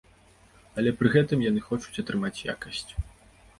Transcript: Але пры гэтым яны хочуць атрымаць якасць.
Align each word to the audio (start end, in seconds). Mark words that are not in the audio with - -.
Але 0.81 0.93
пры 1.01 1.11
гэтым 1.17 1.45
яны 1.49 1.61
хочуць 1.67 2.01
атрымаць 2.07 2.35
якасць. 2.53 2.85